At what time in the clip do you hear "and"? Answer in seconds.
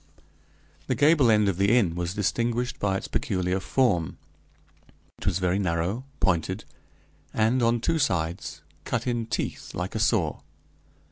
7.35-7.61